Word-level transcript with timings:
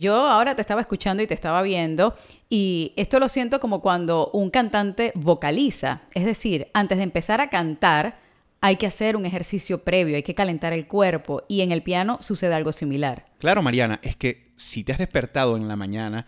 Yo 0.00 0.14
ahora 0.14 0.54
te 0.54 0.60
estaba 0.60 0.80
escuchando 0.80 1.24
y 1.24 1.26
te 1.26 1.34
estaba 1.34 1.60
viendo 1.60 2.14
y 2.48 2.92
esto 2.94 3.18
lo 3.18 3.28
siento 3.28 3.58
como 3.58 3.82
cuando 3.82 4.30
un 4.32 4.48
cantante 4.48 5.10
vocaliza. 5.16 6.02
Es 6.14 6.24
decir, 6.24 6.68
antes 6.72 6.98
de 6.98 7.04
empezar 7.04 7.40
a 7.40 7.50
cantar 7.50 8.20
hay 8.60 8.76
que 8.76 8.86
hacer 8.86 9.16
un 9.16 9.26
ejercicio 9.26 9.82
previo, 9.82 10.14
hay 10.14 10.22
que 10.22 10.36
calentar 10.36 10.72
el 10.72 10.86
cuerpo 10.86 11.42
y 11.48 11.62
en 11.62 11.72
el 11.72 11.82
piano 11.82 12.18
sucede 12.20 12.54
algo 12.54 12.72
similar. 12.72 13.26
Claro, 13.38 13.60
Mariana, 13.60 13.98
es 14.04 14.14
que 14.14 14.52
si 14.54 14.84
te 14.84 14.92
has 14.92 14.98
despertado 14.98 15.56
en 15.56 15.66
la 15.66 15.74
mañana, 15.74 16.26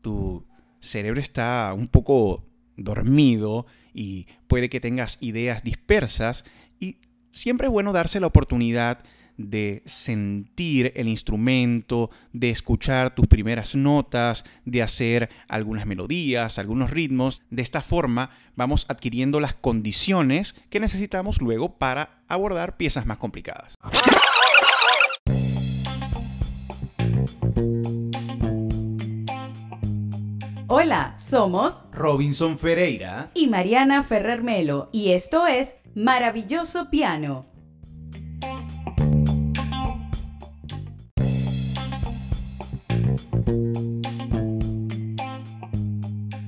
tu 0.00 0.46
cerebro 0.80 1.20
está 1.20 1.74
un 1.76 1.88
poco 1.88 2.46
dormido 2.78 3.66
y 3.92 4.28
puede 4.46 4.70
que 4.70 4.80
tengas 4.80 5.18
ideas 5.20 5.62
dispersas 5.62 6.46
y 6.78 6.96
siempre 7.32 7.66
es 7.66 7.72
bueno 7.72 7.92
darse 7.92 8.18
la 8.18 8.28
oportunidad 8.28 9.00
de 9.48 9.82
sentir 9.86 10.92
el 10.96 11.08
instrumento, 11.08 12.10
de 12.32 12.50
escuchar 12.50 13.14
tus 13.14 13.26
primeras 13.26 13.74
notas, 13.74 14.44
de 14.64 14.82
hacer 14.82 15.30
algunas 15.48 15.86
melodías, 15.86 16.58
algunos 16.58 16.90
ritmos. 16.90 17.42
De 17.50 17.62
esta 17.62 17.80
forma 17.80 18.30
vamos 18.56 18.86
adquiriendo 18.88 19.40
las 19.40 19.54
condiciones 19.54 20.54
que 20.68 20.80
necesitamos 20.80 21.40
luego 21.40 21.78
para 21.78 22.22
abordar 22.28 22.76
piezas 22.76 23.06
más 23.06 23.18
complicadas. 23.18 23.76
Hola, 30.72 31.14
somos 31.18 31.86
Robinson 31.90 32.56
Ferreira 32.56 33.32
y 33.34 33.48
Mariana 33.48 34.04
Ferrer 34.04 34.44
Melo 34.44 34.88
y 34.92 35.10
esto 35.10 35.48
es 35.48 35.78
Maravilloso 35.96 36.90
Piano. 36.90 37.49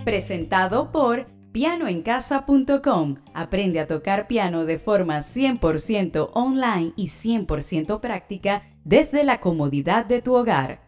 Presentado 0.04 0.90
por 0.90 1.26
pianoencasa.com. 1.52 3.18
Aprende 3.34 3.78
a 3.78 3.86
tocar 3.86 4.26
piano 4.26 4.64
de 4.64 4.78
forma 4.78 5.18
100% 5.18 6.30
online 6.32 6.92
y 6.96 7.06
100% 7.06 8.00
práctica 8.00 8.64
desde 8.82 9.22
la 9.22 9.38
comodidad 9.38 10.04
de 10.04 10.20
tu 10.20 10.34
hogar. 10.34 10.82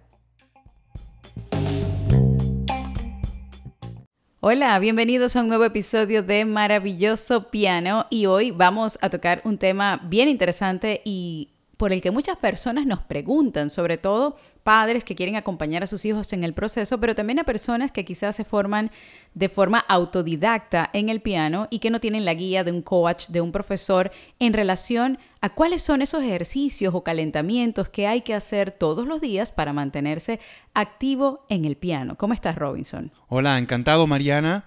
Hola, 4.40 4.78
bienvenidos 4.78 5.36
a 5.36 5.42
un 5.42 5.48
nuevo 5.48 5.64
episodio 5.64 6.22
de 6.22 6.44
Maravilloso 6.44 7.50
Piano 7.50 8.06
y 8.10 8.26
hoy 8.26 8.50
vamos 8.50 8.98
a 9.00 9.10
tocar 9.10 9.40
un 9.44 9.58
tema 9.58 10.02
bien 10.04 10.28
interesante 10.28 11.00
y 11.04 11.53
por 11.76 11.92
el 11.92 12.00
que 12.00 12.10
muchas 12.10 12.36
personas 12.36 12.86
nos 12.86 13.00
preguntan, 13.00 13.70
sobre 13.70 13.98
todo 13.98 14.36
padres 14.62 15.04
que 15.04 15.14
quieren 15.14 15.36
acompañar 15.36 15.82
a 15.82 15.86
sus 15.86 16.04
hijos 16.04 16.32
en 16.32 16.44
el 16.44 16.54
proceso, 16.54 16.98
pero 16.98 17.14
también 17.14 17.38
a 17.38 17.44
personas 17.44 17.92
que 17.92 18.04
quizás 18.04 18.36
se 18.36 18.44
forman 18.44 18.90
de 19.34 19.48
forma 19.48 19.78
autodidacta 19.78 20.88
en 20.92 21.08
el 21.08 21.20
piano 21.20 21.68
y 21.70 21.80
que 21.80 21.90
no 21.90 22.00
tienen 22.00 22.24
la 22.24 22.34
guía 22.34 22.64
de 22.64 22.72
un 22.72 22.82
coach, 22.82 23.28
de 23.28 23.40
un 23.40 23.52
profesor, 23.52 24.10
en 24.38 24.52
relación 24.52 25.18
a 25.40 25.54
cuáles 25.54 25.82
son 25.82 26.00
esos 26.00 26.22
ejercicios 26.22 26.94
o 26.94 27.04
calentamientos 27.04 27.88
que 27.88 28.06
hay 28.06 28.22
que 28.22 28.34
hacer 28.34 28.70
todos 28.70 29.06
los 29.06 29.20
días 29.20 29.52
para 29.52 29.72
mantenerse 29.72 30.40
activo 30.72 31.44
en 31.48 31.64
el 31.64 31.76
piano. 31.76 32.16
¿Cómo 32.16 32.32
estás, 32.34 32.56
Robinson? 32.56 33.12
Hola, 33.28 33.58
encantado, 33.58 34.06
Mariana. 34.06 34.64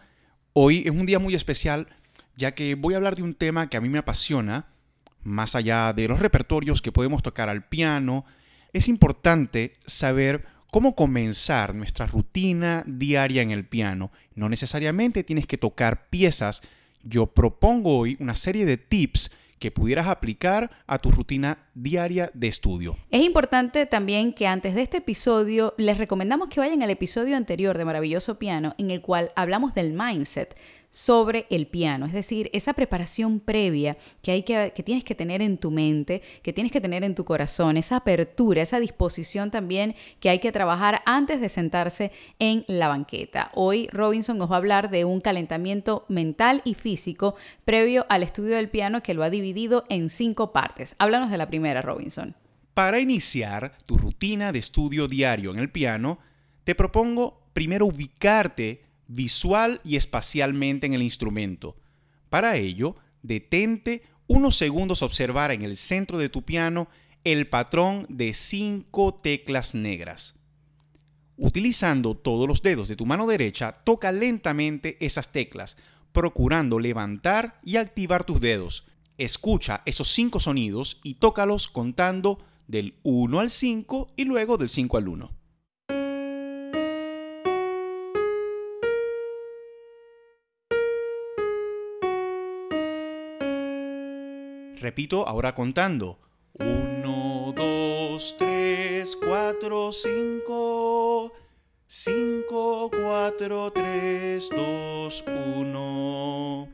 Hoy 0.53 0.83
es 0.85 0.91
un 0.91 1.05
día 1.05 1.19
muy 1.19 1.35
especial 1.35 1.87
ya 2.37 2.53
que 2.53 2.75
voy 2.75 2.93
a 2.93 2.97
hablar 2.97 3.15
de 3.15 3.23
un 3.23 3.33
tema 3.33 3.67
que 3.67 3.77
a 3.77 3.81
mí 3.81 3.89
me 3.89 3.97
apasiona 3.97 4.67
más 5.27 5.55
allá 5.55 5.93
de 5.93 6.07
los 6.07 6.19
repertorios 6.19 6.81
que 6.81 6.91
podemos 6.91 7.21
tocar 7.21 7.49
al 7.49 7.67
piano, 7.67 8.25
es 8.71 8.87
importante 8.87 9.73
saber 9.85 10.45
cómo 10.71 10.95
comenzar 10.95 11.75
nuestra 11.75 12.07
rutina 12.07 12.83
diaria 12.87 13.41
en 13.41 13.51
el 13.51 13.65
piano. 13.65 14.11
No 14.35 14.47
necesariamente 14.49 15.23
tienes 15.23 15.45
que 15.45 15.57
tocar 15.57 16.09
piezas. 16.09 16.61
Yo 17.03 17.27
propongo 17.27 17.97
hoy 17.97 18.17
una 18.19 18.35
serie 18.35 18.65
de 18.65 18.77
tips 18.77 19.31
que 19.59 19.71
pudieras 19.71 20.07
aplicar 20.07 20.69
a 20.85 20.99
tu 20.99 21.11
rutina 21.11 21.57
diaria 21.73 22.31
de 22.33 22.47
estudio. 22.47 22.95
Es 23.09 23.21
importante 23.21 23.85
también 23.85 24.33
que 24.33 24.47
antes 24.47 24.75
de 24.75 24.83
este 24.83 24.97
episodio 24.97 25.73
les 25.77 25.97
recomendamos 25.97 26.49
que 26.49 26.59
vayan 26.59 26.83
al 26.83 26.89
episodio 26.89 27.35
anterior 27.35 27.77
de 27.77 27.85
Maravilloso 27.85 28.37
Piano 28.37 28.75
en 28.77 28.91
el 28.91 29.01
cual 29.01 29.31
hablamos 29.35 29.73
del 29.73 29.93
mindset 29.93 30.55
sobre 30.91 31.45
el 31.49 31.67
piano, 31.67 32.05
es 32.05 32.13
decir, 32.13 32.49
esa 32.53 32.73
preparación 32.73 33.39
previa 33.39 33.97
que, 34.21 34.31
hay 34.31 34.43
que, 34.43 34.73
que 34.75 34.83
tienes 34.83 35.03
que 35.03 35.15
tener 35.15 35.41
en 35.41 35.57
tu 35.57 35.69
mente, 35.69 36.21
que 36.41 36.53
tienes 36.53 36.71
que 36.71 36.81
tener 36.81 37.03
en 37.03 37.13
tu 37.13 37.23
corazón, 37.23 37.77
esa 37.77 37.97
apertura, 37.97 38.61
esa 38.61 38.79
disposición 38.79 39.51
también 39.51 39.95
que 40.19 40.29
hay 40.29 40.39
que 40.39 40.51
trabajar 40.51 41.01
antes 41.05 41.39
de 41.39 41.49
sentarse 41.49 42.11
en 42.39 42.65
la 42.67 42.87
banqueta. 42.87 43.51
Hoy 43.53 43.87
Robinson 43.91 44.37
nos 44.37 44.49
va 44.49 44.55
a 44.55 44.57
hablar 44.57 44.89
de 44.89 45.05
un 45.05 45.21
calentamiento 45.21 46.05
mental 46.07 46.61
y 46.65 46.73
físico 46.73 47.35
previo 47.65 48.05
al 48.09 48.23
estudio 48.23 48.55
del 48.55 48.69
piano 48.69 49.03
que 49.03 49.13
lo 49.13 49.23
ha 49.23 49.29
dividido 49.29 49.85
en 49.89 50.09
cinco 50.09 50.51
partes. 50.51 50.95
Háblanos 50.97 51.29
de 51.29 51.37
la 51.37 51.47
primera, 51.47 51.81
Robinson. 51.81 52.35
Para 52.73 52.99
iniciar 52.99 53.75
tu 53.85 53.97
rutina 53.97 54.51
de 54.51 54.59
estudio 54.59 55.07
diario 55.07 55.51
en 55.51 55.59
el 55.59 55.71
piano, 55.71 56.19
te 56.63 56.75
propongo 56.75 57.41
primero 57.53 57.87
ubicarte 57.87 58.86
visual 59.07 59.81
y 59.83 59.95
espacialmente 59.95 60.87
en 60.87 60.93
el 60.93 61.01
instrumento. 61.01 61.77
Para 62.29 62.57
ello, 62.57 62.95
detente 63.21 64.03
unos 64.27 64.57
segundos 64.57 65.01
a 65.01 65.05
observar 65.05 65.51
en 65.51 65.61
el 65.61 65.77
centro 65.77 66.17
de 66.17 66.29
tu 66.29 66.43
piano 66.43 66.87
el 67.23 67.47
patrón 67.47 68.05
de 68.09 68.33
cinco 68.33 69.13
teclas 69.13 69.75
negras. 69.75 70.35
Utilizando 71.37 72.15
todos 72.15 72.47
los 72.47 72.61
dedos 72.61 72.87
de 72.87 72.95
tu 72.95 73.05
mano 73.05 73.27
derecha, 73.27 73.83
toca 73.83 74.11
lentamente 74.11 74.97
esas 75.05 75.31
teclas, 75.31 75.77
procurando 76.11 76.79
levantar 76.79 77.59
y 77.63 77.75
activar 77.75 78.23
tus 78.23 78.41
dedos. 78.41 78.85
Escucha 79.17 79.83
esos 79.85 80.07
cinco 80.09 80.39
sonidos 80.39 80.99
y 81.03 81.15
tócalos 81.15 81.67
contando 81.67 82.39
del 82.67 82.95
1 83.03 83.39
al 83.39 83.49
5 83.49 84.09
y 84.15 84.25
luego 84.25 84.57
del 84.57 84.69
5 84.69 84.97
al 84.97 85.07
1. 85.07 85.36
Repito, 94.79 95.27
ahora 95.27 95.55
contando. 95.55 96.19
1, 96.53 97.53
2, 97.55 98.35
3, 98.37 99.15
4, 99.15 99.91
5. 99.91 101.33
5, 101.87 102.91
4, 102.91 103.71
3, 103.71 104.49
2, 104.49 105.25
1. 105.27 106.69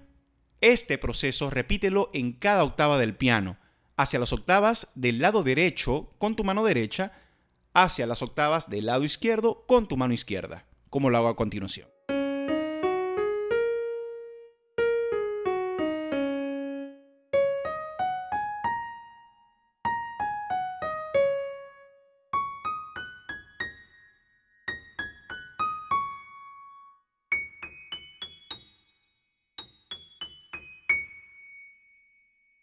Este 0.59 0.97
proceso 0.97 1.49
repítelo 1.49 2.09
en 2.13 2.33
cada 2.33 2.63
octava 2.63 2.97
del 2.97 3.15
piano. 3.15 3.57
Hacia 3.95 4.19
las 4.19 4.33
octavas 4.33 4.89
del 4.95 5.19
lado 5.19 5.43
derecho 5.43 6.13
con 6.17 6.35
tu 6.35 6.43
mano 6.43 6.63
derecha, 6.63 7.11
hacia 7.73 8.07
las 8.07 8.21
octavas 8.21 8.69
del 8.69 8.87
lado 8.87 9.03
izquierdo 9.03 9.65
con 9.67 9.87
tu 9.87 9.97
mano 9.97 10.13
izquierda, 10.13 10.65
como 10.89 11.09
lo 11.09 11.17
hago 11.19 11.29
a 11.29 11.35
continuación. 11.35 11.92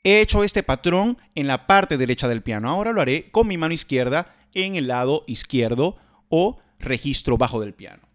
He 0.03 0.23
hecho 0.23 0.45
este 0.45 0.63
patrón 0.63 1.19
en 1.35 1.47
la 1.47 1.67
parte 1.67 1.99
derecha 1.99 2.27
del 2.27 2.43
piano. 2.43 2.71
Ahora 2.71 2.93
lo 2.93 3.03
haré 3.03 3.31
con 3.31 3.47
mi 3.47 3.59
mano 3.59 3.75
izquierda 3.75 4.35
en 4.55 4.77
el 4.77 4.89
lado 4.89 5.25
izquierdo 5.27 5.99
o 6.31 6.59
registro 6.79 7.37
bajo 7.37 7.61
del 7.61 7.75
piano. 7.75 8.09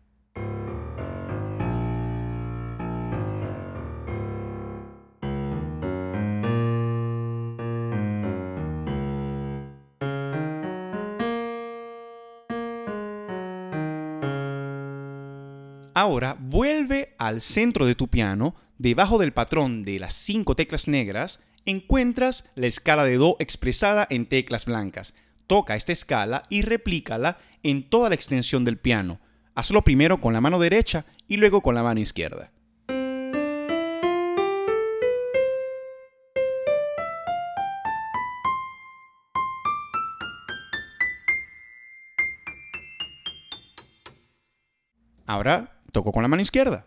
Ahora 15.94 16.36
vuelve 16.40 17.14
al 17.20 17.42
centro 17.42 17.86
de 17.86 17.94
tu 17.94 18.08
piano, 18.08 18.56
debajo 18.80 19.20
del 19.20 19.34
patrón 19.34 19.86
de 19.86 20.00
las 20.00 20.14
cinco 20.16 20.56
teclas 20.56 20.88
negras, 20.88 21.42
encuentras 21.66 22.46
la 22.56 22.68
escala 22.68 23.04
de 23.04 23.18
Do 23.18 23.38
expresada 23.40 24.08
en 24.10 24.28
teclas 24.28 24.66
blancas. 24.66 25.14
Toca 25.48 25.76
esta 25.76 25.92
escala 25.92 26.44
y 26.50 26.62
replícala 26.62 27.40
en 27.64 27.90
toda 27.90 28.10
la 28.10 28.16
extensión 28.16 28.66
del 28.66 28.78
piano. 28.78 29.20
Hazlo 29.56 29.84
primero 29.84 30.20
con 30.20 30.34
la 30.34 30.42
mano 30.42 30.60
derecha 30.60 31.06
y 31.28 31.38
luego 31.38 31.62
con 31.62 31.76
la 31.76 31.84
mano 31.84 32.00
izquierda. 32.00 32.52
Ahora 45.28 45.82
toco 45.92 46.12
con 46.12 46.22
la 46.22 46.28
mano 46.28 46.42
izquierda. 46.42 46.86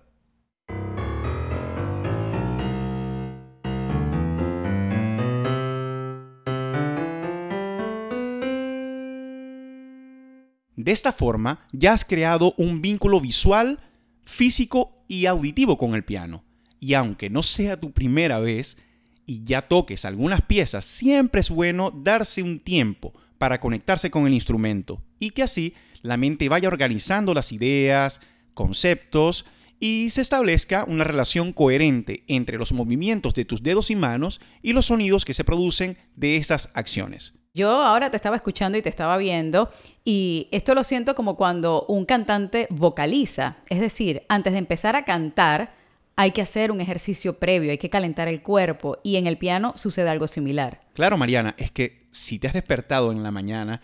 De 10.79 10.93
esta 10.93 11.13
forma, 11.13 11.67
ya 11.73 11.93
has 11.93 12.05
creado 12.05 12.55
un 12.57 12.81
vínculo 12.81 13.21
visual, 13.21 13.81
físico 14.25 15.03
y 15.09 15.27
auditivo 15.27 15.77
con 15.77 15.97
el 15.97 16.05
piano. 16.05 16.45
Y 16.79 16.95
aunque 16.95 17.31
no 17.31 17.43
sea 17.43 17.81
tu 17.81 17.91
primera 17.91 18.39
vez 18.39 18.79
y 19.27 19.43
ya 19.43 19.63
toques 19.63 20.05
algunas 20.05 20.43
piezas, 20.43 20.85
siempre 20.85 21.41
es 21.41 21.51
bueno 21.51 21.91
darse 21.91 22.45
un 22.45 22.61
tiempo 22.61 23.13
para 23.39 23.59
conectarse 23.59 24.09
con 24.13 24.29
el 24.29 24.35
instrumento 24.35 25.03
y 25.19 25.31
que 25.31 25.43
así 25.43 25.75
la 26.03 26.17
mente 26.17 26.49
vaya 26.49 26.69
organizando 26.69 27.35
las 27.35 27.51
ideas, 27.51 28.21
conceptos 28.55 29.47
y 29.81 30.11
se 30.11 30.21
establezca 30.21 30.85
una 30.87 31.03
relación 31.03 31.53
coherente 31.53 32.23
entre 32.29 32.57
los 32.57 32.73
movimientos 32.73 33.35
de 33.35 33.45
tus 33.45 33.65
dedos 33.65 33.91
y 33.91 33.97
manos 33.97 34.41
y 34.63 34.75
los 34.75 34.87
sonidos 34.87 35.25
que 35.25 35.35
se 35.35 35.43
producen 35.43 35.99
de 36.15 36.37
esas 36.37 36.71
acciones. 36.75 37.35
Yo 37.59 37.83
ahora 37.83 38.09
te 38.09 38.17
estaba 38.17 38.37
escuchando 38.37 38.79
y 38.79 38.83
te 38.83 38.89
estaba 38.89 39.17
viendo 39.17 39.69
y 40.05 40.47
esto 40.53 40.77
lo 40.77 40.85
siento 40.85 41.17
como 41.17 41.35
cuando 41.35 41.87
un 41.89 42.05
cantante 42.05 42.69
vocaliza. 42.71 43.57
Es 43.69 43.81
decir, 43.81 44.23
antes 44.29 44.53
de 44.53 44.61
empezar 44.61 44.95
a 44.95 45.05
cantar 45.05 45.75
hay 46.15 46.31
que 46.31 46.41
hacer 46.41 46.71
un 46.71 46.81
ejercicio 46.81 47.41
previo, 47.41 47.73
hay 47.73 47.79
que 47.79 47.91
calentar 47.91 48.29
el 48.29 48.43
cuerpo 48.43 48.99
y 49.03 49.17
en 49.17 49.27
el 49.27 49.39
piano 49.39 49.73
sucede 49.75 50.09
algo 50.09 50.29
similar. 50.29 50.83
Claro, 50.95 51.19
Mariana, 51.19 51.57
es 51.59 51.73
que 51.73 52.07
si 52.13 52.39
te 52.39 52.47
has 52.47 52.55
despertado 52.55 53.11
en 53.11 53.25
la 53.25 53.33
mañana, 53.33 53.81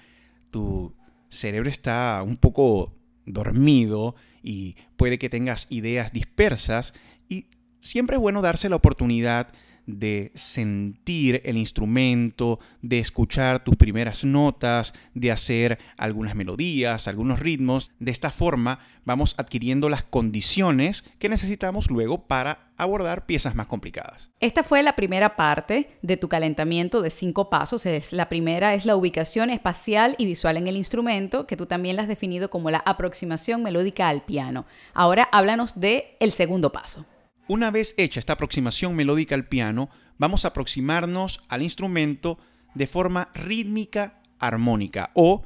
tu 0.52 0.94
cerebro 1.28 1.68
está 1.68 2.22
un 2.24 2.36
poco 2.36 2.94
dormido 3.26 4.14
y 4.40 4.76
puede 4.96 5.18
que 5.18 5.28
tengas 5.28 5.66
ideas 5.68 6.12
dispersas 6.12 6.94
y 7.28 7.48
siempre 7.80 8.18
es 8.18 8.22
bueno 8.22 8.40
darse 8.40 8.68
la 8.68 8.76
oportunidad 8.76 9.48
de 9.86 10.32
sentir 10.34 11.42
el 11.44 11.56
instrumento, 11.56 12.58
de 12.82 12.98
escuchar 12.98 13.62
tus 13.64 13.76
primeras 13.76 14.24
notas, 14.24 14.94
de 15.14 15.30
hacer 15.30 15.78
algunas 15.96 16.34
melodías, 16.34 17.08
algunos 17.08 17.40
ritmos. 17.40 17.90
De 17.98 18.10
esta 18.10 18.30
forma 18.30 18.80
vamos 19.04 19.34
adquiriendo 19.38 19.88
las 19.88 20.02
condiciones 20.02 21.04
que 21.18 21.28
necesitamos 21.28 21.90
luego 21.90 22.26
para 22.26 22.72
abordar 22.76 23.26
piezas 23.26 23.54
más 23.54 23.66
complicadas. 23.66 24.30
Esta 24.40 24.62
fue 24.62 24.82
la 24.82 24.96
primera 24.96 25.36
parte 25.36 25.96
de 26.02 26.16
tu 26.16 26.28
calentamiento 26.28 27.02
de 27.02 27.10
cinco 27.10 27.50
pasos. 27.50 27.86
Es, 27.86 28.12
la 28.12 28.28
primera 28.28 28.74
es 28.74 28.84
la 28.86 28.96
ubicación 28.96 29.50
espacial 29.50 30.16
y 30.18 30.24
visual 30.24 30.56
en 30.56 30.66
el 30.66 30.76
instrumento, 30.76 31.46
que 31.46 31.56
tú 31.56 31.66
también 31.66 31.96
la 31.96 32.02
has 32.02 32.08
definido 32.08 32.50
como 32.50 32.70
la 32.70 32.82
aproximación 32.84 33.62
melódica 33.62 34.08
al 34.08 34.24
piano. 34.24 34.66
Ahora 34.92 35.28
háblanos 35.30 35.78
de 35.78 36.16
el 36.20 36.32
segundo 36.32 36.72
paso. 36.72 37.06
Una 37.46 37.70
vez 37.70 37.94
hecha 37.98 38.20
esta 38.20 38.32
aproximación 38.34 38.96
melódica 38.96 39.34
al 39.34 39.46
piano, 39.46 39.90
vamos 40.16 40.44
a 40.44 40.48
aproximarnos 40.48 41.42
al 41.48 41.62
instrumento 41.62 42.38
de 42.74 42.86
forma 42.86 43.28
rítmica 43.34 44.22
armónica 44.38 45.10
o 45.14 45.44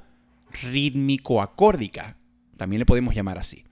rítmico-acórdica, 0.62 2.16
también 2.56 2.78
le 2.78 2.86
podemos 2.86 3.14
llamar 3.14 3.38
así. 3.38 3.64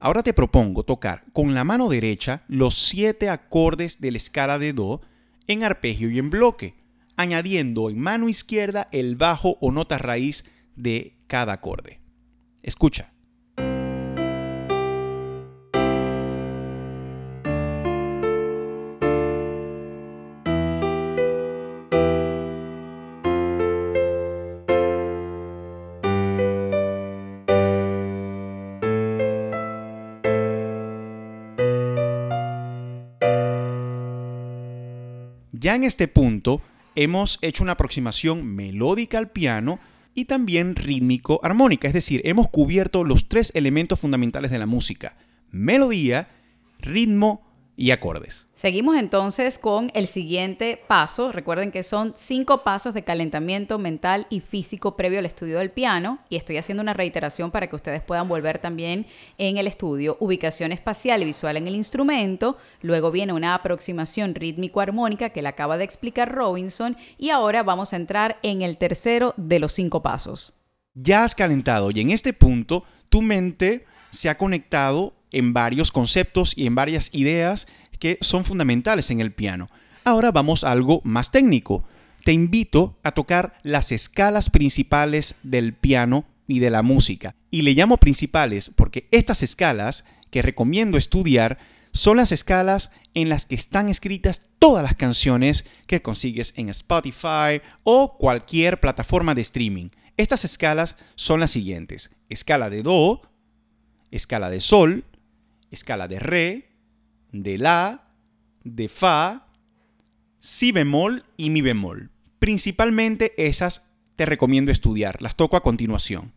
Ahora 0.00 0.22
te 0.22 0.32
propongo 0.32 0.84
tocar 0.84 1.24
con 1.32 1.54
la 1.54 1.64
mano 1.64 1.88
derecha 1.88 2.44
los 2.48 2.74
siete 2.74 3.28
acordes 3.28 4.00
de 4.00 4.12
la 4.12 4.18
escala 4.18 4.58
de 4.58 4.72
Do 4.72 5.02
en 5.46 5.64
arpegio 5.64 6.10
y 6.10 6.18
en 6.18 6.30
bloque, 6.30 6.74
añadiendo 7.16 7.90
en 7.90 7.98
mano 7.98 8.28
izquierda 8.28 8.88
el 8.92 9.16
bajo 9.16 9.58
o 9.60 9.72
nota 9.72 9.98
raíz 9.98 10.44
de 10.76 11.18
cada 11.26 11.54
acorde. 11.54 12.00
Escucha. 12.62 13.12
Ya 35.68 35.74
en 35.74 35.84
este 35.84 36.08
punto 36.08 36.62
hemos 36.94 37.38
hecho 37.42 37.62
una 37.62 37.72
aproximación 37.72 38.42
melódica 38.56 39.18
al 39.18 39.28
piano 39.28 39.78
y 40.14 40.24
también 40.24 40.74
rítmico 40.74 41.40
armónica, 41.42 41.86
es 41.86 41.92
decir, 41.92 42.22
hemos 42.24 42.48
cubierto 42.48 43.04
los 43.04 43.28
tres 43.28 43.52
elementos 43.54 44.00
fundamentales 44.00 44.50
de 44.50 44.58
la 44.58 44.64
música, 44.64 45.18
melodía, 45.50 46.30
ritmo 46.78 47.42
y 47.78 47.92
acordes. 47.92 48.48
Seguimos 48.56 48.96
entonces 48.96 49.56
con 49.56 49.92
el 49.94 50.08
siguiente 50.08 50.82
paso. 50.88 51.30
Recuerden 51.30 51.70
que 51.70 51.84
son 51.84 52.12
cinco 52.16 52.64
pasos 52.64 52.92
de 52.92 53.04
calentamiento 53.04 53.78
mental 53.78 54.26
y 54.30 54.40
físico 54.40 54.96
previo 54.96 55.20
al 55.20 55.26
estudio 55.26 55.60
del 55.60 55.70
piano. 55.70 56.18
Y 56.28 56.34
estoy 56.34 56.56
haciendo 56.56 56.82
una 56.82 56.92
reiteración 56.92 57.52
para 57.52 57.68
que 57.68 57.76
ustedes 57.76 58.02
puedan 58.02 58.28
volver 58.28 58.58
también 58.58 59.06
en 59.38 59.58
el 59.58 59.68
estudio. 59.68 60.16
Ubicación 60.18 60.72
espacial 60.72 61.22
y 61.22 61.26
visual 61.26 61.56
en 61.56 61.68
el 61.68 61.76
instrumento. 61.76 62.58
Luego 62.82 63.12
viene 63.12 63.32
una 63.32 63.54
aproximación 63.54 64.34
rítmico-armónica 64.34 65.30
que 65.30 65.40
le 65.40 65.48
acaba 65.48 65.78
de 65.78 65.84
explicar 65.84 66.32
Robinson. 66.34 66.96
Y 67.16 67.30
ahora 67.30 67.62
vamos 67.62 67.92
a 67.92 67.96
entrar 67.96 68.40
en 68.42 68.62
el 68.62 68.76
tercero 68.76 69.34
de 69.36 69.60
los 69.60 69.70
cinco 69.70 70.02
pasos. 70.02 70.54
Ya 70.94 71.22
has 71.22 71.36
calentado 71.36 71.92
y 71.92 72.00
en 72.00 72.10
este 72.10 72.32
punto 72.32 72.82
tu 73.08 73.22
mente 73.22 73.86
se 74.10 74.28
ha 74.28 74.36
conectado 74.36 75.14
en 75.32 75.52
varios 75.52 75.92
conceptos 75.92 76.52
y 76.56 76.66
en 76.66 76.74
varias 76.74 77.10
ideas 77.12 77.66
que 77.98 78.18
son 78.20 78.44
fundamentales 78.44 79.10
en 79.10 79.20
el 79.20 79.32
piano. 79.32 79.68
Ahora 80.04 80.30
vamos 80.32 80.64
a 80.64 80.72
algo 80.72 81.00
más 81.04 81.30
técnico. 81.30 81.84
Te 82.24 82.32
invito 82.32 82.98
a 83.02 83.12
tocar 83.12 83.58
las 83.62 83.92
escalas 83.92 84.50
principales 84.50 85.34
del 85.42 85.74
piano 85.74 86.24
y 86.46 86.60
de 86.60 86.70
la 86.70 86.82
música. 86.82 87.34
Y 87.50 87.62
le 87.62 87.74
llamo 87.74 87.98
principales 87.98 88.70
porque 88.74 89.06
estas 89.10 89.42
escalas 89.42 90.04
que 90.30 90.42
recomiendo 90.42 90.98
estudiar 90.98 91.58
son 91.92 92.18
las 92.18 92.32
escalas 92.32 92.90
en 93.14 93.28
las 93.28 93.46
que 93.46 93.54
están 93.54 93.88
escritas 93.88 94.42
todas 94.58 94.82
las 94.82 94.94
canciones 94.94 95.64
que 95.86 96.02
consigues 96.02 96.52
en 96.56 96.68
Spotify 96.68 97.60
o 97.82 98.16
cualquier 98.18 98.80
plataforma 98.80 99.34
de 99.34 99.42
streaming. 99.42 99.88
Estas 100.16 100.44
escalas 100.44 100.96
son 101.14 101.40
las 101.40 101.50
siguientes. 101.50 102.10
Escala 102.28 102.70
de 102.70 102.82
Do, 102.82 103.22
escala 104.10 104.50
de 104.50 104.60
Sol, 104.60 105.04
escala 105.70 106.08
de 106.08 106.18
re, 106.18 106.70
de 107.32 107.58
la, 107.58 108.12
de 108.64 108.88
fa, 108.88 109.48
si 110.38 110.72
bemol 110.72 111.24
y 111.36 111.50
mi 111.50 111.60
bemol. 111.60 112.10
Principalmente 112.38 113.32
esas 113.36 113.92
te 114.16 114.26
recomiendo 114.26 114.70
estudiar, 114.70 115.22
las 115.22 115.36
toco 115.36 115.56
a 115.56 115.62
continuación. 115.62 116.32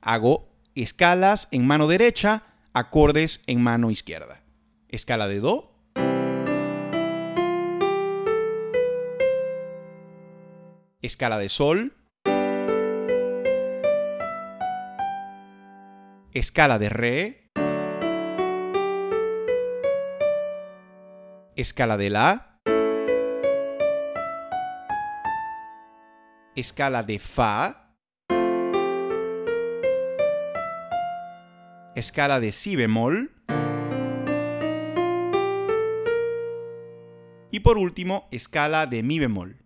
Hago 0.00 0.48
escalas 0.74 1.48
en 1.50 1.66
mano 1.66 1.86
derecha, 1.86 2.44
acordes 2.72 3.42
en 3.46 3.60
mano 3.60 3.90
izquierda. 3.90 4.42
Escala 4.88 5.28
de 5.28 5.40
do. 5.40 5.72
Escala 11.00 11.38
de 11.38 11.48
sol. 11.48 11.94
Escala 16.32 16.78
de 16.78 16.88
re. 16.88 17.41
Escala 21.56 21.96
de 21.96 22.10
la, 22.10 22.60
escala 26.54 27.02
de 27.02 27.18
fa, 27.18 27.94
escala 31.94 32.40
de 32.40 32.52
si 32.52 32.76
bemol. 32.76 33.30
Y 37.50 37.60
por 37.60 37.76
último 37.76 38.28
escala 38.30 38.86
de 38.86 39.02
mi 39.02 39.18
bemol. 39.18 39.61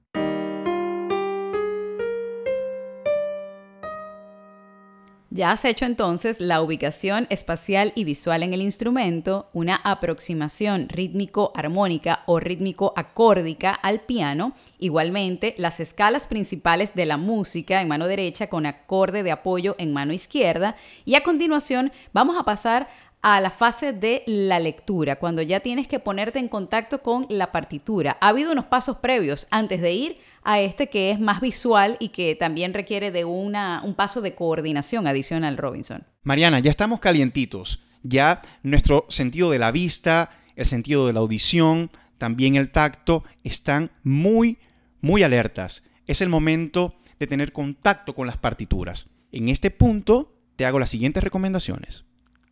Ya 5.37 5.53
has 5.53 5.67
hecho 5.67 5.85
entonces 5.85 6.41
la 6.41 6.63
ubicación 6.63 7.27
espacial 7.29 7.93
y 7.95 8.05
visual 8.05 8.43
en 8.43 8.55
el 8.55 8.63
instrumento, 8.63 9.51
una 9.53 9.77
aproximación 9.77 10.89
rítmico-armónica 10.89 12.23
o 12.25 12.41
rítmico-acórdica 12.41 13.73
al 13.73 14.01
piano, 14.01 14.55
igualmente 14.79 15.55
las 15.59 15.79
escalas 15.79 16.27
principales 16.27 16.95
de 16.95 17.05
la 17.05 17.19
música 17.19 17.83
en 17.83 17.89
mano 17.89 18.07
derecha 18.07 18.47
con 18.47 18.65
acorde 18.65 19.23
de 19.23 19.31
apoyo 19.31 19.77
en 19.79 19.93
mano 19.93 20.15
izquierda 20.15 20.75
y 21.05 21.17
a 21.17 21.23
continuación 21.23 21.93
vamos 22.15 22.39
a 22.39 22.45
pasar 22.45 22.89
a 23.23 23.41
la 23.41 23.51
fase 23.51 23.93
de 23.93 24.23
la 24.27 24.61
lectura, 24.61 25.17
cuando 25.17 25.43
ya 25.43 25.61
tienes 25.61 25.89
que 25.89 25.99
ponerte 25.99 26.39
en 26.39 26.49
contacto 26.49 27.03
con 27.03 27.27
la 27.29 27.51
partitura. 27.53 28.19
Ha 28.21 28.29
habido 28.29 28.53
unos 28.53 28.67
pasos 28.67 28.99
previos 28.99 29.47
antes 29.51 29.81
de 29.81 29.93
ir 29.93 30.19
a 30.45 30.61
este 30.61 30.89
que 30.89 31.11
es 31.11 31.19
más 31.19 31.41
visual 31.41 31.97
y 31.99 32.11
que 32.11 32.37
también 32.37 32.73
requiere 32.73 33.11
de 33.11 33.25
una, 33.25 33.83
un 33.85 33.95
paso 33.95 34.21
de 34.21 34.35
coordinación 34.37 35.09
adicional, 35.09 35.57
Robinson. 35.57 36.05
Mariana, 36.23 36.61
ya 36.61 36.71
estamos 36.71 37.01
calientitos. 37.01 37.83
Ya 38.05 38.41
nuestro 38.63 39.07
sentido 39.09 39.51
de 39.51 39.59
la 39.59 39.73
vista, 39.73 40.31
el 40.55 40.67
sentido 40.67 41.07
de 41.07 41.13
la 41.13 41.21
audición, 41.21 41.91
también 42.19 42.55
el 42.55 42.71
tacto, 42.71 43.25
están 43.43 43.91
muy, 44.05 44.59
muy 45.01 45.25
alertas. 45.25 45.83
Es 46.07 46.21
el 46.21 46.29
momento 46.29 46.95
de 47.19 47.27
tener 47.27 47.53
contacto 47.53 48.15
con 48.15 48.29
las 48.29 48.37
partituras. 48.37 49.09
En 49.33 49.49
este 49.49 49.71
punto 49.71 50.39
te 50.55 50.65
hago 50.65 50.79
las 50.79 50.91
siguientes 50.91 51.23
recomendaciones. 51.23 52.06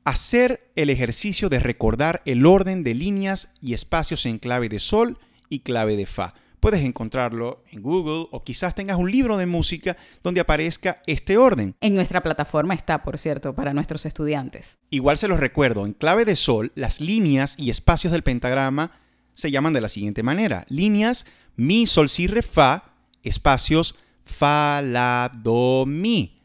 Hacer 0.05 0.71
el 0.77 0.91
ejercicio 0.91 1.49
de 1.49 1.61
recordar 1.61 2.21
el 2.27 2.45
orden 2.45 2.85
de 2.85 2.93
líneas 2.93 3.55
y 3.63 3.73
espacios 3.73 4.27
en 4.27 4.39
clave 4.39 4.69
de 4.69 4.79
sol 4.79 5.19
y 5.49 5.61
clave 5.61 5.97
de 5.97 6.05
fa. 6.05 6.35
Puedes 6.61 6.83
encontrarlo 6.83 7.65
en 7.71 7.81
Google 7.81 8.29
o 8.31 8.45
quizás 8.45 8.75
tengas 8.75 8.99
un 8.99 9.11
libro 9.11 9.39
de 9.39 9.47
música 9.47 9.97
donde 10.23 10.43
aparezca 10.43 11.01
este 11.07 11.39
orden. 11.39 11.75
En 11.81 11.95
nuestra 11.95 12.23
plataforma 12.23 12.75
está, 12.75 13.03
por 13.03 13.19
cierto, 13.19 13.55
para 13.55 13.73
nuestros 13.73 14.05
estudiantes. 14.05 14.77
Igual 14.91 15.17
se 15.17 15.29
los 15.29 15.41
recuerdo, 15.41 15.87
en 15.87 15.95
clave 15.95 16.27
de 16.27 16.37
sol, 16.37 16.73
las 16.75 17.01
líneas 17.01 17.55
y 17.59 17.71
espacios 17.71 18.13
del 18.13 18.23
pentagrama 18.23 18.93
se 19.33 19.51
llaman 19.51 19.73
de 19.73 19.81
la 19.81 19.89
siguiente 19.89 20.23
manera. 20.23 20.67
Líneas 20.69 21.25
mi, 21.57 21.87
sol, 21.87 22.11
si, 22.11 22.27
re, 22.27 22.43
fa, 22.43 22.93
espacios 23.23 23.95
fa, 24.23 24.83
la, 24.83 25.33
do, 25.35 25.87
mi. 25.87 26.43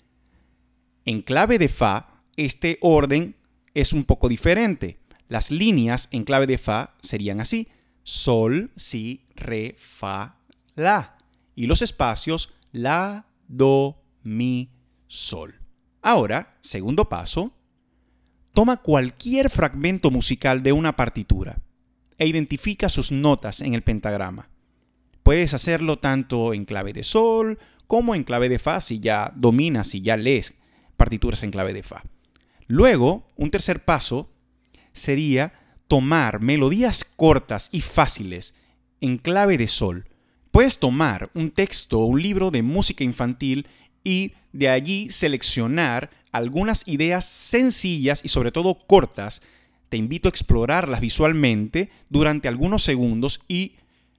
En 1.04 1.22
clave 1.22 1.58
de 1.58 1.68
fa, 1.68 2.24
este 2.38 2.78
orden 2.82 3.36
es 3.74 3.94
un 3.94 4.04
poco 4.04 4.30
diferente. 4.30 5.00
Las 5.28 5.52
líneas 5.52 6.08
en 6.12 6.24
clave 6.24 6.48
de 6.48 6.58
fa 6.58 6.96
serían 7.02 7.40
así 7.40 7.68
sol, 8.04 8.72
si, 8.76 9.28
re, 9.36 9.76
fa, 9.78 10.40
la. 10.76 11.18
Y 11.56 11.68
los 11.68 11.82
espacios 11.82 12.52
la, 12.72 13.28
do, 13.48 14.02
mi, 14.24 14.72
sol. 15.08 15.60
Ahora, 16.02 16.58
segundo 16.62 17.10
paso, 17.10 17.54
toma 18.54 18.82
cualquier 18.82 19.50
fragmento 19.50 20.10
musical 20.12 20.64
de 20.64 20.72
una 20.72 20.96
partitura 20.96 21.62
e 22.18 22.28
identifica 22.28 22.90
sus 22.90 23.12
notas 23.12 23.62
en 23.62 23.74
el 23.74 23.84
pentagrama. 23.84 24.50
Puedes 25.24 25.54
hacerlo 25.54 26.00
tanto 26.00 26.54
en 26.54 26.66
clave 26.66 26.94
de 26.94 27.04
sol 27.04 27.60
como 27.86 28.16
en 28.16 28.24
clave 28.24 28.50
de 28.50 28.60
fa 28.60 28.82
si 28.82 29.00
ya 29.00 29.32
dominas, 29.36 29.90
si 29.90 30.02
ya 30.02 30.18
lees 30.18 30.56
partituras 30.98 31.44
en 31.44 31.52
clave 31.52 31.74
de 31.74 31.84
fa. 31.84 32.04
Luego, 32.72 33.28
un 33.36 33.50
tercer 33.50 33.84
paso 33.84 34.30
sería 34.94 35.54
tomar 35.88 36.40
melodías 36.40 37.04
cortas 37.04 37.68
y 37.72 37.82
fáciles 37.82 38.54
en 39.02 39.18
clave 39.18 39.58
de 39.58 39.68
sol. 39.68 40.06
Puedes 40.52 40.78
tomar 40.78 41.32
un 41.34 41.50
texto 41.50 42.00
o 42.00 42.06
un 42.06 42.22
libro 42.22 42.52
de 42.52 42.62
música 42.62 43.04
infantil 43.04 43.66
y 44.04 44.34
de 44.54 44.70
allí 44.70 45.10
seleccionar 45.10 46.12
algunas 46.32 46.88
ideas 46.88 47.26
sencillas 47.26 48.22
y 48.24 48.28
sobre 48.30 48.52
todo 48.52 48.78
cortas. 48.78 49.42
Te 49.90 49.98
invito 49.98 50.28
a 50.28 50.30
explorarlas 50.30 51.02
visualmente 51.02 51.90
durante 52.08 52.48
algunos 52.48 52.84
segundos 52.84 53.40
y 53.48 53.78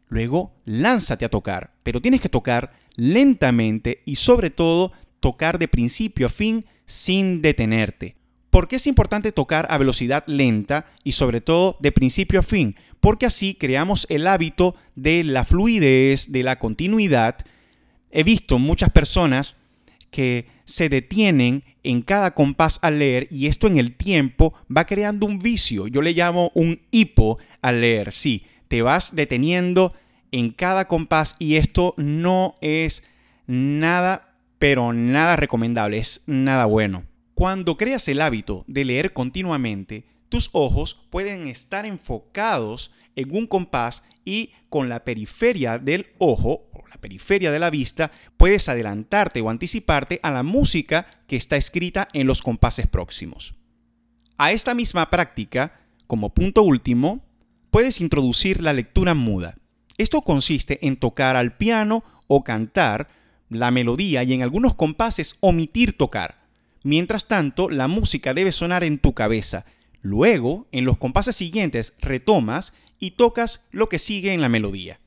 luego 0.08 0.56
lánzate 0.64 1.24
a 1.24 1.30
tocar. 1.30 1.72
Pero 1.84 2.02
tienes 2.02 2.20
que 2.20 2.28
tocar 2.28 2.72
lentamente 2.96 4.02
y 4.06 4.16
sobre 4.16 4.50
todo 4.50 4.90
tocar 5.20 5.60
de 5.60 5.68
principio 5.68 6.26
a 6.26 6.30
fin 6.30 6.66
sin 6.84 7.42
detenerte. 7.42 8.16
¿Por 8.50 8.66
qué 8.66 8.76
es 8.76 8.86
importante 8.88 9.30
tocar 9.30 9.66
a 9.70 9.78
velocidad 9.78 10.24
lenta 10.26 10.86
y 11.04 11.12
sobre 11.12 11.40
todo 11.40 11.76
de 11.80 11.92
principio 11.92 12.40
a 12.40 12.42
fin? 12.42 12.76
Porque 13.00 13.26
así 13.26 13.54
creamos 13.54 14.06
el 14.10 14.26
hábito 14.26 14.74
de 14.96 15.22
la 15.24 15.44
fluidez, 15.44 16.32
de 16.32 16.42
la 16.42 16.58
continuidad. 16.58 17.38
He 18.10 18.24
visto 18.24 18.58
muchas 18.58 18.90
personas 18.90 19.54
que 20.10 20.46
se 20.64 20.88
detienen 20.88 21.62
en 21.84 22.02
cada 22.02 22.34
compás 22.34 22.80
al 22.82 22.98
leer 22.98 23.28
y 23.30 23.46
esto 23.46 23.68
en 23.68 23.78
el 23.78 23.94
tiempo 23.94 24.52
va 24.74 24.84
creando 24.84 25.26
un 25.26 25.38
vicio. 25.38 25.86
Yo 25.86 26.02
le 26.02 26.12
llamo 26.12 26.50
un 26.54 26.80
hipo 26.90 27.38
al 27.62 27.80
leer. 27.80 28.10
Sí, 28.10 28.44
te 28.66 28.82
vas 28.82 29.14
deteniendo 29.14 29.92
en 30.32 30.50
cada 30.50 30.88
compás 30.88 31.36
y 31.38 31.54
esto 31.54 31.94
no 31.96 32.56
es 32.60 33.04
nada, 33.46 34.34
pero 34.58 34.92
nada 34.92 35.36
recomendable, 35.36 35.98
es 35.98 36.22
nada 36.26 36.66
bueno. 36.66 37.09
Cuando 37.40 37.78
creas 37.78 38.06
el 38.08 38.20
hábito 38.20 38.66
de 38.66 38.84
leer 38.84 39.14
continuamente, 39.14 40.04
tus 40.28 40.50
ojos 40.52 41.00
pueden 41.08 41.46
estar 41.46 41.86
enfocados 41.86 42.90
en 43.16 43.34
un 43.34 43.46
compás 43.46 44.02
y 44.26 44.50
con 44.68 44.90
la 44.90 45.06
periferia 45.06 45.78
del 45.78 46.08
ojo 46.18 46.68
o 46.74 46.86
la 46.88 46.98
periferia 47.00 47.50
de 47.50 47.58
la 47.58 47.70
vista 47.70 48.10
puedes 48.36 48.68
adelantarte 48.68 49.40
o 49.40 49.48
anticiparte 49.48 50.20
a 50.22 50.30
la 50.30 50.42
música 50.42 51.06
que 51.26 51.36
está 51.36 51.56
escrita 51.56 52.08
en 52.12 52.26
los 52.26 52.42
compases 52.42 52.86
próximos. 52.86 53.54
A 54.36 54.52
esta 54.52 54.74
misma 54.74 55.08
práctica, 55.08 55.80
como 56.06 56.34
punto 56.34 56.60
último, 56.62 57.24
puedes 57.70 58.02
introducir 58.02 58.60
la 58.60 58.74
lectura 58.74 59.14
muda. 59.14 59.56
Esto 59.96 60.20
consiste 60.20 60.86
en 60.86 60.98
tocar 60.98 61.36
al 61.36 61.56
piano 61.56 62.04
o 62.26 62.44
cantar 62.44 63.08
la 63.48 63.70
melodía 63.70 64.24
y 64.24 64.34
en 64.34 64.42
algunos 64.42 64.74
compases 64.74 65.38
omitir 65.40 65.96
tocar 65.96 66.39
Mientras 66.82 67.28
tanto, 67.28 67.68
la 67.68 67.88
música 67.88 68.34
debe 68.34 68.52
sonar 68.52 68.84
en 68.84 68.98
tu 68.98 69.12
cabeza. 69.12 69.64
Luego, 70.00 70.66
en 70.72 70.84
los 70.84 70.96
compases 70.96 71.36
siguientes, 71.36 71.92
retomas 72.00 72.72
y 72.98 73.12
tocas 73.12 73.62
lo 73.70 73.88
que 73.88 73.98
sigue 73.98 74.32
en 74.32 74.40
la 74.40 74.48
melodía. 74.48 75.00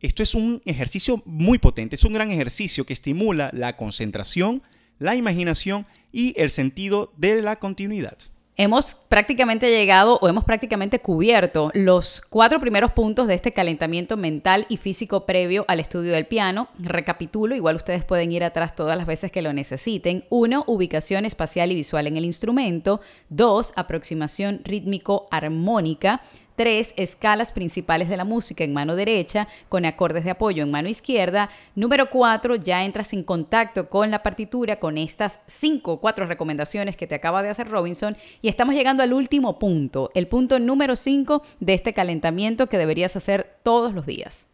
Esto 0.00 0.22
es 0.22 0.34
un 0.34 0.62
ejercicio 0.64 1.22
muy 1.26 1.58
potente, 1.58 1.96
es 1.96 2.04
un 2.04 2.14
gran 2.14 2.30
ejercicio 2.30 2.86
que 2.86 2.92
estimula 2.92 3.50
la 3.52 3.76
concentración, 3.76 4.62
la 4.98 5.14
imaginación 5.14 5.86
y 6.12 6.32
el 6.40 6.50
sentido 6.50 7.12
de 7.16 7.42
la 7.42 7.58
continuidad. 7.58 8.16
Hemos 8.62 8.94
prácticamente 8.94 9.70
llegado 9.70 10.18
o 10.20 10.28
hemos 10.28 10.44
prácticamente 10.44 10.98
cubierto 10.98 11.70
los 11.72 12.20
cuatro 12.20 12.60
primeros 12.60 12.92
puntos 12.92 13.26
de 13.26 13.32
este 13.32 13.54
calentamiento 13.54 14.18
mental 14.18 14.66
y 14.68 14.76
físico 14.76 15.24
previo 15.24 15.64
al 15.66 15.80
estudio 15.80 16.12
del 16.12 16.26
piano. 16.26 16.68
Recapitulo, 16.78 17.54
igual 17.54 17.76
ustedes 17.76 18.04
pueden 18.04 18.32
ir 18.32 18.44
atrás 18.44 18.74
todas 18.74 18.98
las 18.98 19.06
veces 19.06 19.32
que 19.32 19.40
lo 19.40 19.54
necesiten. 19.54 20.26
Uno, 20.28 20.64
ubicación 20.66 21.24
espacial 21.24 21.72
y 21.72 21.74
visual 21.74 22.06
en 22.06 22.18
el 22.18 22.26
instrumento. 22.26 23.00
Dos, 23.30 23.72
aproximación 23.76 24.60
rítmico 24.62 25.26
armónica. 25.30 26.20
Tres, 26.60 26.92
escalas 26.98 27.52
principales 27.52 28.10
de 28.10 28.18
la 28.18 28.26
música 28.26 28.64
en 28.64 28.74
mano 28.74 28.94
derecha 28.94 29.48
con 29.70 29.86
acordes 29.86 30.24
de 30.24 30.32
apoyo 30.32 30.62
en 30.62 30.70
mano 30.70 30.90
izquierda. 30.90 31.48
Número 31.74 32.10
cuatro, 32.10 32.54
ya 32.54 32.84
entras 32.84 33.14
en 33.14 33.24
contacto 33.24 33.88
con 33.88 34.10
la 34.10 34.22
partitura 34.22 34.76
con 34.78 34.98
estas 34.98 35.40
cinco 35.46 35.92
o 35.92 36.00
cuatro 36.02 36.26
recomendaciones 36.26 36.98
que 36.98 37.06
te 37.06 37.14
acaba 37.14 37.42
de 37.42 37.48
hacer 37.48 37.68
Robinson. 37.68 38.14
Y 38.42 38.48
estamos 38.48 38.74
llegando 38.74 39.02
al 39.02 39.14
último 39.14 39.58
punto, 39.58 40.10
el 40.14 40.28
punto 40.28 40.58
número 40.58 40.96
cinco 40.96 41.40
de 41.60 41.72
este 41.72 41.94
calentamiento 41.94 42.66
que 42.66 42.76
deberías 42.76 43.16
hacer 43.16 43.56
todos 43.62 43.94
los 43.94 44.04
días. 44.04 44.48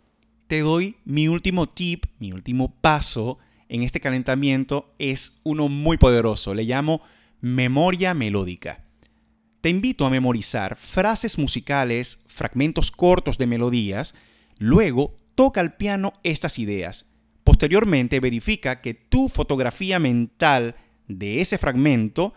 Te 0.46 0.60
doy 0.60 0.94
mi 1.04 1.26
último 1.26 1.66
tip, 1.66 2.04
mi 2.20 2.30
último 2.30 2.72
paso 2.80 3.38
en 3.68 3.82
este 3.82 3.98
calentamiento 3.98 4.94
es 5.00 5.40
uno 5.42 5.68
muy 5.68 5.96
poderoso. 5.96 6.54
Le 6.54 6.62
llamo 6.62 7.00
memoria 7.40 8.14
melódica. 8.14 8.85
Te 9.66 9.70
invito 9.70 10.06
a 10.06 10.10
memorizar 10.10 10.76
frases 10.76 11.38
musicales, 11.38 12.20
fragmentos 12.28 12.92
cortos 12.92 13.36
de 13.36 13.48
melodías, 13.48 14.14
luego 14.60 15.16
toca 15.34 15.60
al 15.60 15.74
piano 15.74 16.12
estas 16.22 16.60
ideas. 16.60 17.06
Posteriormente 17.42 18.20
verifica 18.20 18.80
que 18.80 18.94
tu 18.94 19.28
fotografía 19.28 19.98
mental 19.98 20.76
de 21.08 21.40
ese 21.40 21.58
fragmento 21.58 22.32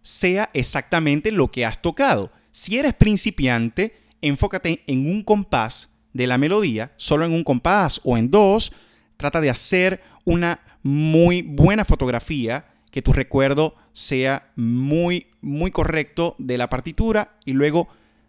sea 0.00 0.48
exactamente 0.54 1.30
lo 1.30 1.52
que 1.52 1.66
has 1.66 1.82
tocado. 1.82 2.32
Si 2.52 2.78
eres 2.78 2.94
principiante, 2.94 3.94
enfócate 4.22 4.82
en 4.86 5.10
un 5.10 5.24
compás 5.24 5.90
de 6.14 6.26
la 6.26 6.38
melodía, 6.38 6.94
solo 6.96 7.26
en 7.26 7.32
un 7.32 7.44
compás 7.44 8.00
o 8.02 8.16
en 8.16 8.30
dos. 8.30 8.72
Trata 9.18 9.42
de 9.42 9.50
hacer 9.50 10.00
una 10.24 10.58
muy 10.82 11.42
buena 11.42 11.84
fotografía 11.84 12.64
que 12.92 13.02
tu 13.02 13.12
recuerdo 13.12 13.74
sea 13.92 14.52
muy, 14.54 15.26
muy 15.40 15.72
correcto 15.72 16.36
de 16.38 16.58
la 16.58 16.68
partitura 16.68 17.36
y 17.44 17.54
luego 17.54 17.88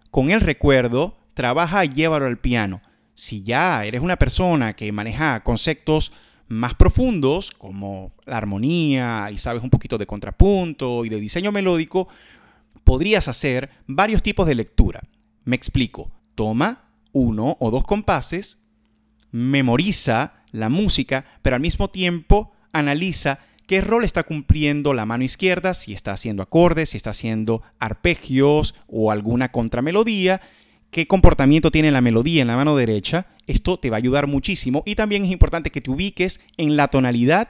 con 0.10 0.32
el 0.32 0.41
recuerdo 0.41 1.17
trabaja 1.34 1.84
y 1.86 1.89
llévalo 1.89 2.25
al 2.25 2.39
piano. 2.39 2.82
Si 3.13 3.43
ya 3.43 3.86
eres 3.86 4.01
una 4.01 4.15
persona 4.15 4.74
que 4.74 4.91
maneja 4.91 5.43
conceptos 5.43 6.13
más 6.48 6.75
profundos 6.75 7.51
como 7.51 8.13
la 8.25 8.38
armonía 8.38 9.29
y 9.32 9.38
sabes 9.38 9.62
un 9.62 9.70
poquito 9.70 9.98
de 9.98 10.08
contrapunto 10.08 11.03
y 11.03 11.10
de 11.10 11.20
diseño 11.20 11.51
melódico, 11.51 12.08
podrías 12.86 13.27
hacer 13.27 13.70
varios 13.86 14.24
tipos 14.24 14.48
de 14.48 14.55
lectura. 14.55 15.01
Me 15.43 15.58
explico. 15.58 16.10
Toma 16.36 16.86
uno 17.12 17.58
o 17.60 17.70
dos 17.70 17.84
compases, 17.84 18.60
memoriza 19.32 20.41
la 20.51 20.70
música, 20.70 21.25
pero 21.41 21.55
al 21.58 21.62
mismo 21.62 21.89
tiempo 21.89 22.53
analiza 22.72 23.39
qué 23.67 23.82
rol 23.82 24.03
está 24.03 24.24
cumpliendo 24.24 24.93
la 24.93 25.05
mano 25.05 25.24
izquierda, 25.24 25.74
si 25.74 25.93
está 25.93 26.12
haciendo 26.12 26.43
acordes, 26.43 26.89
si 26.89 26.98
está 26.98 27.12
haciendo 27.12 27.62
arpegios 27.79 28.75
o 28.88 29.12
alguna 29.12 29.51
contramelodía, 29.51 30.41
qué 30.91 31.08
comportamiento 31.08 31.72
tiene 31.72 31.91
la 31.91 32.01
melodía 32.01 32.41
en 32.41 32.48
la 32.48 32.55
mano 32.55 32.75
derecha. 32.75 33.27
Esto 33.48 33.77
te 33.77 33.89
va 33.89 33.98
a 33.98 34.00
ayudar 34.00 34.27
muchísimo 34.27 34.84
y 34.86 34.96
también 34.96 35.25
es 35.25 35.32
importante 35.32 35.72
que 35.72 35.82
te 35.82 35.91
ubiques 35.91 36.39
en 36.58 36.77
la 36.77 36.88
tonalidad 36.88 37.50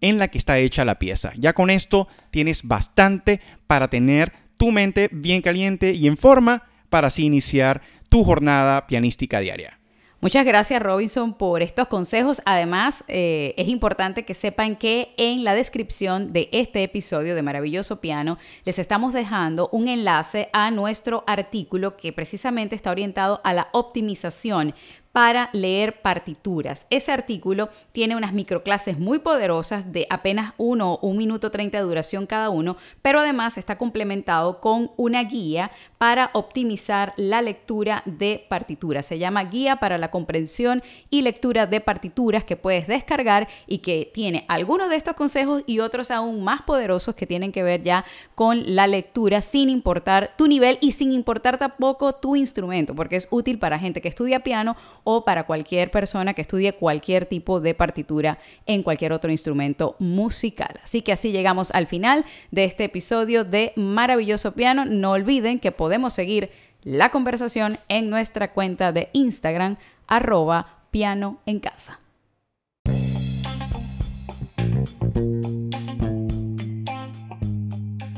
en 0.00 0.18
la 0.18 0.28
que 0.28 0.38
está 0.38 0.58
hecha 0.58 0.84
la 0.84 0.98
pieza. 0.98 1.32
Ya 1.36 1.52
con 1.52 1.70
esto 1.70 2.08
tienes 2.30 2.62
bastante 2.62 3.40
para 3.66 3.88
tener 3.88 4.32
tu 4.56 4.70
mente 4.70 5.08
bien 5.12 5.42
caliente 5.42 5.92
y 5.92 6.06
en 6.06 6.16
forma 6.16 6.64
para 6.88 7.08
así 7.08 7.24
iniciar 7.24 7.82
tu 8.08 8.24
jornada 8.24 8.86
pianística 8.86 9.40
diaria. 9.40 9.77
Muchas 10.20 10.44
gracias 10.44 10.82
Robinson 10.82 11.32
por 11.32 11.62
estos 11.62 11.86
consejos. 11.86 12.42
Además, 12.44 13.04
eh, 13.06 13.54
es 13.56 13.68
importante 13.68 14.24
que 14.24 14.34
sepan 14.34 14.74
que 14.74 15.14
en 15.16 15.44
la 15.44 15.54
descripción 15.54 16.32
de 16.32 16.48
este 16.50 16.82
episodio 16.82 17.36
de 17.36 17.42
Maravilloso 17.42 18.00
Piano 18.00 18.36
les 18.64 18.80
estamos 18.80 19.12
dejando 19.12 19.68
un 19.70 19.86
enlace 19.86 20.48
a 20.52 20.72
nuestro 20.72 21.22
artículo 21.28 21.96
que 21.96 22.12
precisamente 22.12 22.74
está 22.74 22.90
orientado 22.90 23.40
a 23.44 23.52
la 23.52 23.68
optimización 23.72 24.74
para 25.18 25.50
leer 25.52 26.00
partituras. 26.00 26.86
Ese 26.90 27.10
artículo 27.10 27.70
tiene 27.90 28.14
unas 28.14 28.32
microclases 28.32 29.00
muy 29.00 29.18
poderosas 29.18 29.90
de 29.90 30.06
apenas 30.10 30.54
uno, 30.58 31.00
un 31.02 31.16
minuto 31.16 31.50
30 31.50 31.76
de 31.76 31.82
duración 31.82 32.24
cada 32.24 32.50
uno, 32.50 32.76
pero 33.02 33.18
además 33.18 33.58
está 33.58 33.76
complementado 33.76 34.60
con 34.60 34.92
una 34.96 35.24
guía 35.24 35.72
para 35.98 36.30
optimizar 36.34 37.14
la 37.16 37.42
lectura 37.42 38.04
de 38.06 38.46
partituras. 38.48 39.06
Se 39.06 39.18
llama 39.18 39.42
Guía 39.42 39.80
para 39.80 39.98
la 39.98 40.12
comprensión 40.12 40.84
y 41.10 41.22
lectura 41.22 41.66
de 41.66 41.80
partituras 41.80 42.44
que 42.44 42.56
puedes 42.56 42.86
descargar 42.86 43.48
y 43.66 43.78
que 43.78 44.08
tiene 44.14 44.44
algunos 44.46 44.88
de 44.88 44.94
estos 44.94 45.16
consejos 45.16 45.64
y 45.66 45.80
otros 45.80 46.12
aún 46.12 46.44
más 46.44 46.62
poderosos 46.62 47.16
que 47.16 47.26
tienen 47.26 47.50
que 47.50 47.64
ver 47.64 47.82
ya 47.82 48.04
con 48.36 48.76
la 48.76 48.86
lectura 48.86 49.42
sin 49.42 49.68
importar 49.68 50.36
tu 50.38 50.46
nivel 50.46 50.78
y 50.80 50.92
sin 50.92 51.10
importar 51.10 51.58
tampoco 51.58 52.12
tu 52.12 52.36
instrumento, 52.36 52.94
porque 52.94 53.16
es 53.16 53.26
útil 53.32 53.58
para 53.58 53.80
gente 53.80 54.00
que 54.00 54.08
estudia 54.08 54.44
piano 54.44 54.76
o 55.10 55.24
para 55.24 55.44
cualquier 55.44 55.90
persona 55.90 56.34
que 56.34 56.42
estudie 56.42 56.74
cualquier 56.74 57.24
tipo 57.24 57.60
de 57.60 57.72
partitura 57.72 58.36
en 58.66 58.82
cualquier 58.82 59.14
otro 59.14 59.30
instrumento 59.30 59.96
musical. 59.98 60.78
Así 60.84 61.00
que 61.00 61.12
así 61.12 61.32
llegamos 61.32 61.70
al 61.70 61.86
final 61.86 62.26
de 62.50 62.64
este 62.64 62.84
episodio 62.84 63.44
de 63.44 63.72
Maravilloso 63.74 64.52
Piano. 64.52 64.84
No 64.84 65.12
olviden 65.12 65.60
que 65.60 65.72
podemos 65.72 66.12
seguir 66.12 66.50
la 66.82 67.08
conversación 67.08 67.78
en 67.88 68.10
nuestra 68.10 68.52
cuenta 68.52 68.92
de 68.92 69.08
Instagram, 69.14 69.78
arroba 70.06 70.84
piano 70.90 71.40
en 71.46 71.60
casa. 71.60 72.00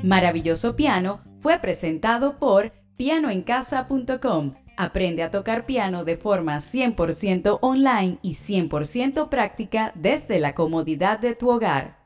Maravilloso 0.02 0.74
Piano 0.74 1.20
fue 1.40 1.60
presentado 1.60 2.36
por 2.40 2.72
pianoencasa.com 2.96 4.54
Aprende 4.82 5.22
a 5.22 5.30
tocar 5.30 5.66
piano 5.66 6.04
de 6.04 6.16
forma 6.16 6.56
100% 6.56 7.58
online 7.60 8.16
y 8.22 8.32
100% 8.32 9.28
práctica 9.28 9.92
desde 9.94 10.40
la 10.40 10.54
comodidad 10.54 11.18
de 11.18 11.34
tu 11.34 11.50
hogar. 11.50 11.99